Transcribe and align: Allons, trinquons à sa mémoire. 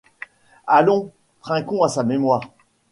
Allons, 0.65 1.11
trinquons 1.43 1.83
à 1.83 1.87
sa 1.87 2.03
mémoire. 2.03 2.41